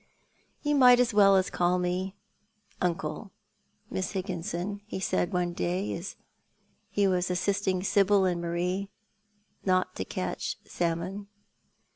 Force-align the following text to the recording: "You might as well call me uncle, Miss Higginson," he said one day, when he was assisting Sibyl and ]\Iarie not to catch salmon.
"You 0.63 0.73
might 0.73 0.99
as 0.99 1.13
well 1.13 1.43
call 1.43 1.77
me 1.77 2.15
uncle, 2.81 3.29
Miss 3.91 4.13
Higginson," 4.13 4.81
he 4.87 4.99
said 4.99 5.31
one 5.31 5.53
day, 5.53 5.93
when 5.93 6.03
he 6.89 7.05
was 7.07 7.29
assisting 7.29 7.83
Sibyl 7.83 8.25
and 8.25 8.43
]\Iarie 8.43 8.87
not 9.63 9.93
to 9.97 10.03
catch 10.03 10.57
salmon. 10.65 11.27